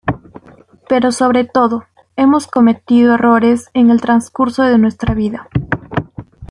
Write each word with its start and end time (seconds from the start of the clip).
Pero 0.89 1.11
sobre 1.11 1.43
todo, 1.43 1.85
hemos 2.15 2.47
cometido 2.47 3.13
errores 3.13 3.69
en 3.75 3.91
el 3.91 4.01
transcurso 4.01 4.63
de 4.63 4.79
nuestra 4.79 5.13
vida. 5.13 5.47